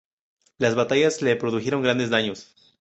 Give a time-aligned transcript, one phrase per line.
[0.57, 2.55] Las batallas le produjeron grandes daños.